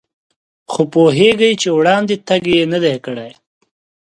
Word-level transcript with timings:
خو 0.71 0.81
پوهېږي 0.93 1.51
چې 1.61 1.69
وړاندې 1.77 2.15
تګ 2.27 2.43
یې 2.55 2.63
نه 2.73 2.79
دی 2.83 2.95
کړی. 3.05 3.31